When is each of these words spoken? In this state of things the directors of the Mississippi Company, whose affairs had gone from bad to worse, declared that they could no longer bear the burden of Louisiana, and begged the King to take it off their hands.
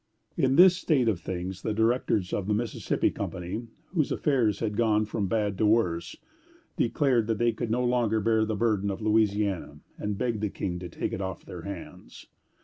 In 0.35 0.55
this 0.55 0.75
state 0.77 1.07
of 1.07 1.19
things 1.19 1.61
the 1.61 1.75
directors 1.75 2.33
of 2.33 2.47
the 2.47 2.55
Mississippi 2.55 3.11
Company, 3.11 3.67
whose 3.93 4.11
affairs 4.11 4.57
had 4.57 4.75
gone 4.75 5.05
from 5.05 5.27
bad 5.27 5.59
to 5.59 5.65
worse, 5.67 6.15
declared 6.75 7.27
that 7.27 7.37
they 7.37 7.51
could 7.51 7.69
no 7.69 7.85
longer 7.85 8.19
bear 8.19 8.43
the 8.43 8.55
burden 8.55 8.89
of 8.89 8.99
Louisiana, 8.99 9.77
and 9.99 10.17
begged 10.17 10.41
the 10.41 10.49
King 10.49 10.79
to 10.79 10.89
take 10.89 11.13
it 11.13 11.21
off 11.21 11.45
their 11.45 11.61
hands. 11.61 12.25